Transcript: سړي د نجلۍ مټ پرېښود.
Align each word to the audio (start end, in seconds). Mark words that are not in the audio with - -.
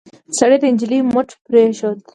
سړي 0.37 0.57
د 0.61 0.63
نجلۍ 0.73 0.99
مټ 1.13 1.29
پرېښود. 1.45 1.97